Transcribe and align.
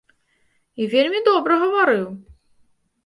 І 0.81 0.87
вельмі 0.95 1.19
добра 1.29 1.59
гаварыў! 1.65 2.05